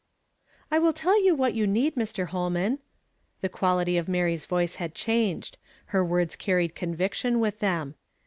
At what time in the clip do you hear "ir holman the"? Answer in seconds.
1.95-3.49